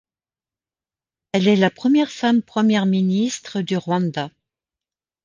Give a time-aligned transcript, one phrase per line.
[1.31, 4.31] Elle est la première femme Première ministre du Rwanda.